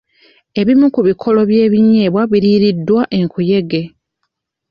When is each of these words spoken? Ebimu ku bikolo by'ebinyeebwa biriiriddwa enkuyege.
Ebimu 0.59 0.85
ku 0.93 1.01
bikolo 1.07 1.39
by'ebinyeebwa 1.49 2.21
biriiriddwa 2.31 3.01
enkuyege. 3.17 3.81